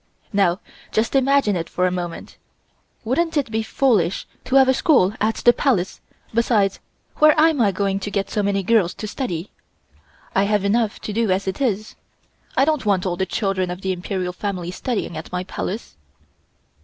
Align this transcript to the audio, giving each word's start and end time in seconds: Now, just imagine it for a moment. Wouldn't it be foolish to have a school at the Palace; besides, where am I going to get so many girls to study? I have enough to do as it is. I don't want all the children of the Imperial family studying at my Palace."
Now, 0.33 0.61
just 0.91 1.13
imagine 1.15 1.55
it 1.55 1.69
for 1.69 1.85
a 1.85 1.91
moment. 1.91 2.37
Wouldn't 3.03 3.37
it 3.37 3.51
be 3.51 3.61
foolish 3.61 4.25
to 4.45 4.55
have 4.55 4.67
a 4.67 4.73
school 4.73 5.13
at 5.21 5.35
the 5.35 5.53
Palace; 5.53 6.01
besides, 6.33 6.79
where 7.17 7.39
am 7.39 7.61
I 7.61 7.71
going 7.71 7.99
to 7.99 8.09
get 8.09 8.27
so 8.27 8.41
many 8.41 8.63
girls 8.63 8.95
to 8.95 9.07
study? 9.07 9.51
I 10.33 10.45
have 10.45 10.65
enough 10.65 10.99
to 11.01 11.13
do 11.13 11.29
as 11.29 11.47
it 11.47 11.61
is. 11.61 11.93
I 12.57 12.65
don't 12.65 12.83
want 12.83 13.05
all 13.05 13.15
the 13.15 13.27
children 13.27 13.69
of 13.69 13.81
the 13.81 13.91
Imperial 13.91 14.33
family 14.33 14.71
studying 14.71 15.15
at 15.17 15.31
my 15.31 15.43
Palace." 15.43 15.95